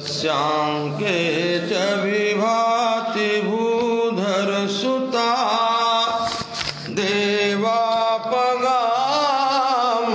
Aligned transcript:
स्यांके 0.00 1.18
च 1.68 1.72
विभाति 2.02 3.30
भूधरसुता 3.46 5.28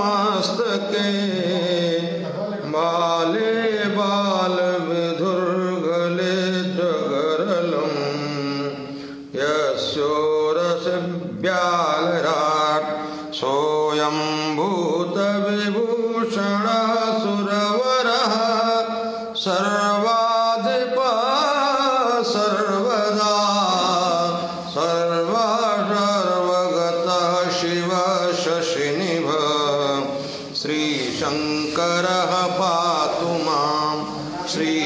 देवापगामस्तके 0.08 1.37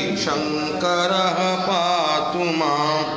श्रीशङ्करः 0.02 1.38
पातु 1.66 2.38
माम्। 2.38 3.10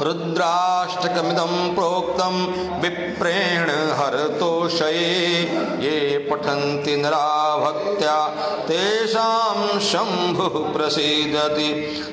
रुद्राष्टकमिदं 0.00 1.74
प्रोक्तं 1.74 2.34
विप्रेण 2.80 3.70
हरतोषये 3.70 5.42
ये 5.84 6.18
पठन्ति 6.18 6.96
नरा 6.96 7.56
भक्त्या 7.56 8.26
तेषां 8.68 9.80
शम्भुः 9.80 10.72
प्रसीदति। 10.72 11.70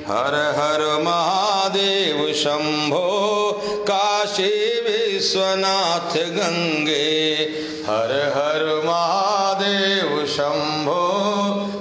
हर 0.08 0.34
हर 0.58 1.02
महादेव 1.02 2.32
शम्भो 2.34 3.52
काशी 3.62 4.80
विश्वनाथ 4.80 6.16
गङ्गे। 6.16 7.34
हर 7.86 8.12
हर 8.36 8.82
महादेव 8.86 10.26
शम्भो 10.26 11.04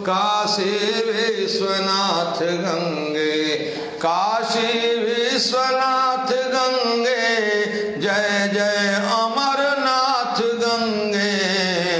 काशी 0.01 0.75
विश्वनाथ 1.11 2.41
गङ्गे। 2.41 3.55
काशी 4.01 5.02
विश्वनाथ 5.33 6.27
गंगे, 6.27 7.65
जय 7.97 8.51
जय 8.53 9.01
अमरनाथ 9.13 10.41
गंगे। 10.41 11.31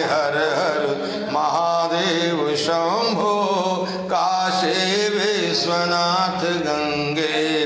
हर 0.06 0.38
हर 0.38 0.82
महादेव 1.32 2.56
शंभो, 2.56 3.34
काशी 3.92 5.10
विश्वनाथ 5.10 6.46
गंगे। 6.46 7.64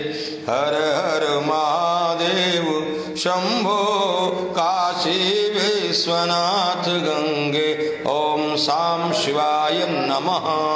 हर 0.50 0.74
हर 0.76 1.40
महादेव 1.40 2.66
शंभो, 3.18 3.86
काशी 4.52 5.50
विश्वनाथ 5.50 6.90
गंगे। 6.90 8.04
ओम 8.08 8.56
शाम 8.56 9.14
शिवाय 9.14 9.86
नमः। 9.90 10.68